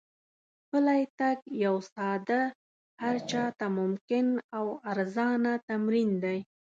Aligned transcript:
پلی 0.69 1.01
تګ 1.19 1.37
یو 1.65 1.75
ساده، 1.93 2.41
هر 3.01 3.15
چا 3.29 3.43
ته 3.57 3.65
ممکن 3.79 4.27
او 4.57 4.65
ارزانه 4.91 5.53
تمرین 5.67 6.09
دی. 6.23 6.39